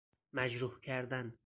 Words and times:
مجروح 0.33 0.79
کردن 0.81 1.33